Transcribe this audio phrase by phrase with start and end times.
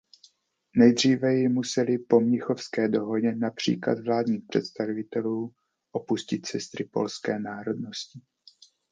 [0.77, 5.53] Nejdříve ji musely po Mnichovské dohodě na příkaz vládních představitelů
[5.91, 8.19] opustit sestry polské národnosti.